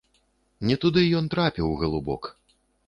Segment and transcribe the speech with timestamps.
[0.69, 2.21] Не туды ён трапіў, галубок!